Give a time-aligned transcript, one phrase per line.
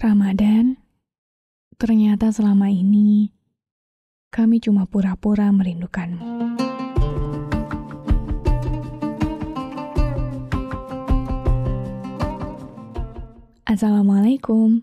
[0.00, 0.80] Ramadan,
[1.76, 3.36] ternyata selama ini
[4.32, 6.24] kami cuma pura-pura merindukanmu.
[13.68, 14.80] Assalamualaikum.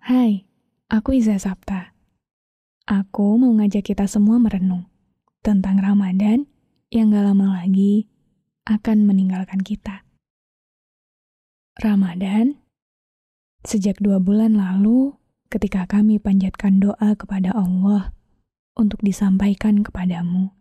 [0.00, 0.48] Hai,
[0.88, 1.92] aku Iza Sapta.
[2.88, 4.88] Aku mau ngajak kita semua merenung
[5.44, 6.48] tentang Ramadan
[6.88, 8.08] yang gak lama lagi
[8.64, 10.00] akan meninggalkan kita.
[11.76, 12.56] Ramadan
[13.66, 15.18] Sejak dua bulan lalu,
[15.50, 18.14] ketika kami panjatkan doa kepada Allah
[18.78, 20.54] untuk disampaikan kepadamu,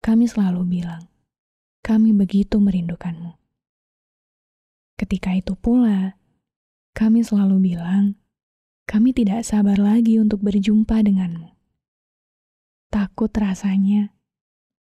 [0.00, 1.12] kami selalu bilang,
[1.84, 3.36] kami begitu merindukanmu.
[4.96, 6.16] Ketika itu pula,
[6.96, 8.16] kami selalu bilang,
[8.88, 11.52] kami tidak sabar lagi untuk berjumpa denganmu.
[12.88, 14.16] Takut rasanya,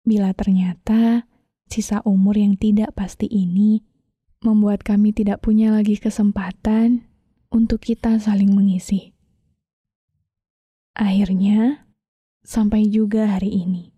[0.07, 1.27] bila ternyata
[1.67, 3.83] sisa umur yang tidak pasti ini
[4.39, 7.03] membuat kami tidak punya lagi kesempatan
[7.51, 9.17] untuk kita saling mengisi.
[10.95, 11.89] Akhirnya,
[12.47, 13.95] sampai juga hari ini.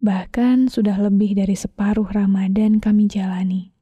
[0.00, 3.72] Bahkan sudah lebih dari separuh Ramadan kami jalani.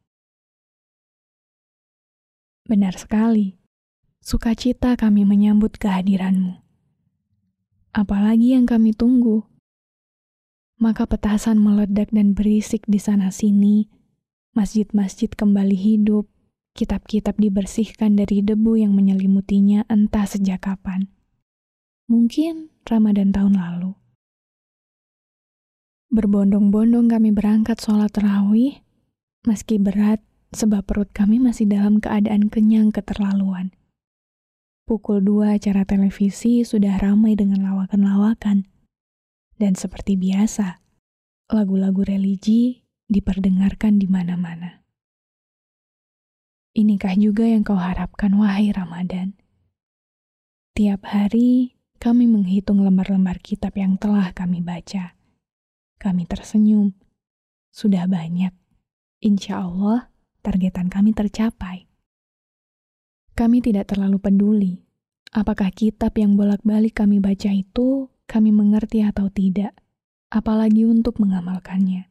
[2.67, 3.55] Benar sekali,
[4.19, 6.59] sukacita kami menyambut kehadiranmu.
[7.95, 9.47] Apalagi yang kami tunggu.
[10.79, 13.91] Maka petasan meledak dan berisik di sana-sini,
[14.57, 16.29] masjid-masjid kembali hidup,
[16.79, 21.11] kitab-kitab dibersihkan dari debu yang menyelimutinya entah sejak kapan.
[22.07, 23.93] Mungkin Ramadan tahun lalu.
[26.09, 28.81] Berbondong-bondong kami berangkat sholat terawih,
[29.45, 30.25] meski berat
[30.57, 33.77] sebab perut kami masih dalam keadaan kenyang keterlaluan.
[34.89, 38.65] Pukul dua acara televisi sudah ramai dengan lawakan-lawakan.
[39.61, 40.81] Dan seperti biasa,
[41.53, 44.85] lagu-lagu religi diperdengarkan di mana-mana.
[46.77, 49.35] Inikah juga yang kau harapkan, wahai Ramadan?
[50.79, 55.19] Tiap hari kami menghitung lembar-lembar kitab yang telah kami baca.
[55.99, 56.95] Kami tersenyum.
[57.75, 58.55] Sudah banyak.
[59.19, 60.15] Insya Allah,
[60.47, 61.91] targetan kami tercapai.
[63.35, 64.89] Kami tidak terlalu peduli
[65.33, 69.73] apakah kitab yang bolak-balik kami baca itu kami mengerti atau tidak,
[70.29, 72.08] apalagi untuk mengamalkannya.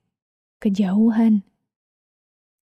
[0.58, 1.46] Kejauhan.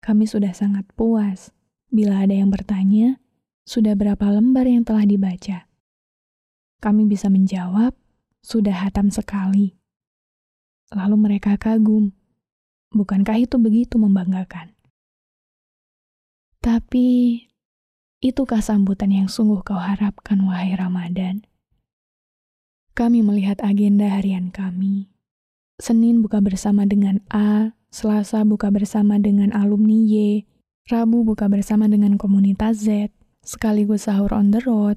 [0.01, 1.51] Kami sudah sangat puas
[1.91, 3.19] Bila ada yang bertanya,
[3.67, 5.67] sudah berapa lembar yang telah dibaca?
[6.79, 7.91] Kami bisa menjawab,
[8.39, 9.75] sudah hatam sekali.
[10.95, 12.15] Lalu mereka kagum.
[12.95, 14.71] Bukankah itu begitu membanggakan?
[16.63, 17.43] Tapi,
[18.23, 21.43] itukah sambutan yang sungguh kau harapkan, wahai Ramadan?
[22.95, 25.11] Kami melihat agenda harian kami.
[25.75, 30.47] Senin buka bersama dengan A, Selasa buka bersama dengan alumni Y,
[30.87, 33.11] Rabu buka bersama dengan komunitas Z,
[33.43, 34.95] sekaligus sahur on the road,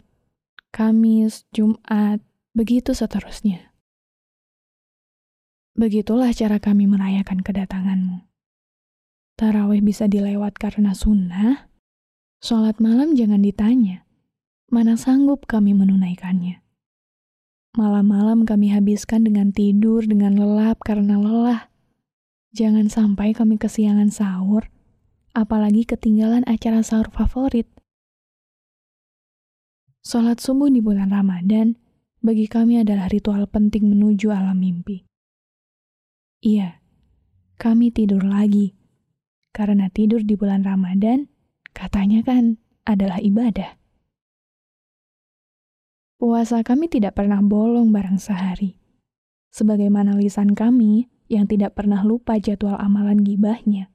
[0.71, 2.23] Kamis, Jumat,
[2.55, 3.75] begitu seterusnya.
[5.75, 8.23] Begitulah cara kami merayakan kedatanganmu.
[9.35, 11.67] Tarawih bisa dilewat karena sunnah,
[12.39, 14.07] sholat malam jangan ditanya,
[14.71, 16.63] mana sanggup kami menunaikannya.
[17.75, 21.74] Malam-malam kami habiskan dengan tidur, dengan lelap karena lelah.
[22.55, 24.71] Jangan sampai kami kesiangan sahur,
[25.35, 27.67] apalagi ketinggalan acara sahur favorit.
[30.07, 31.75] Sholat subuh di bulan Ramadan
[32.23, 35.03] bagi kami adalah ritual penting menuju alam mimpi.
[36.47, 36.79] Iya,
[37.59, 38.79] kami tidur lagi.
[39.51, 41.27] Karena tidur di bulan Ramadan,
[41.75, 43.75] katanya kan adalah ibadah.
[46.23, 48.79] Puasa kami tidak pernah bolong barang sehari.
[49.51, 53.89] Sebagaimana lisan kami yang tidak pernah lupa jadwal amalan gibahnya.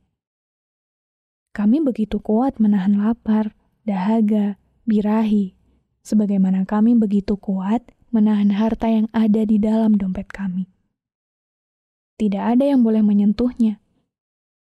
[1.54, 5.58] Kami begitu kuat menahan lapar, dahaga, birahi,
[6.06, 10.70] sebagaimana kami begitu kuat menahan harta yang ada di dalam dompet kami.
[12.20, 13.80] Tidak ada yang boleh menyentuhnya,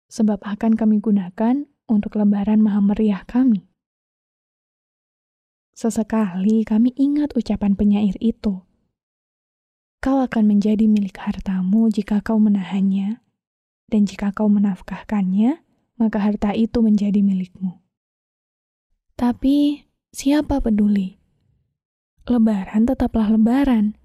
[0.08, 3.68] sebab akan kami gunakan untuk lebaran maha meriah kami.
[5.74, 8.62] Sesekali kami ingat ucapan penyair itu.
[10.04, 13.24] Kau akan menjadi milik hartamu jika kau menahannya,
[13.88, 15.64] dan jika kau menafkahkannya,
[15.96, 17.80] maka harta itu menjadi milikmu.
[19.16, 21.16] Tapi siapa peduli?
[22.28, 23.96] Lebaran tetaplah lebaran.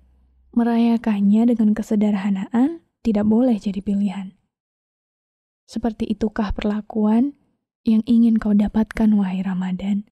[0.55, 4.39] Merayakannya dengan kesederhanaan tidak boleh jadi pilihan.
[5.67, 7.35] Seperti itukah perlakuan
[7.83, 10.07] yang ingin kau dapatkan, wahai Ramadan?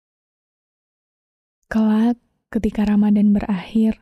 [1.68, 2.16] Kelak,
[2.48, 4.00] ketika Ramadan berakhir,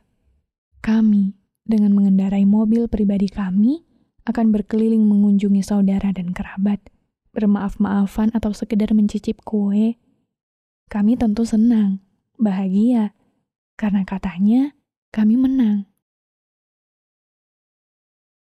[0.79, 3.83] kami, dengan mengendarai mobil pribadi kami,
[4.23, 6.79] akan berkeliling mengunjungi saudara dan kerabat
[7.33, 9.97] bermaaf-maafan atau sekedar mencicip kue,
[10.93, 12.05] kami tentu senang
[12.37, 13.17] bahagia
[13.81, 14.77] karena katanya
[15.09, 15.89] kami menang.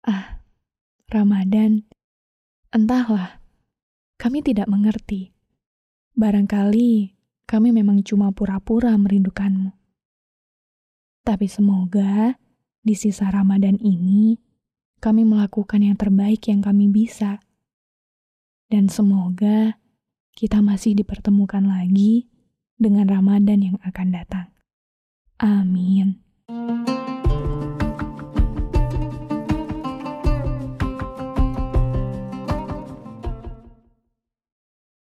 [0.04, 0.44] Ah,
[1.08, 1.88] Ramadan,
[2.68, 3.40] entahlah,
[4.20, 5.32] kami tidak mengerti.
[6.12, 7.16] Barangkali
[7.48, 9.72] kami memang cuma pura-pura merindukanmu.
[11.22, 12.36] Tapi semoga
[12.82, 14.36] di sisa Ramadan ini
[15.02, 17.42] kami melakukan yang terbaik yang kami bisa.
[18.70, 19.78] Dan semoga
[20.34, 22.26] kita masih dipertemukan lagi
[22.78, 24.46] dengan Ramadan yang akan datang.
[25.42, 26.22] Amin.